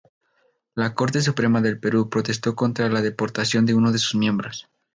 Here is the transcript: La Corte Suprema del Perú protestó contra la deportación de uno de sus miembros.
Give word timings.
La 0.73 0.95
Corte 0.95 1.21
Suprema 1.21 1.61
del 1.61 1.79
Perú 1.79 2.09
protestó 2.09 2.55
contra 2.55 2.89
la 2.89 3.03
deportación 3.03 3.67
de 3.67 3.75
uno 3.75 3.91
de 3.91 3.99
sus 3.99 4.15
miembros. 4.15 4.67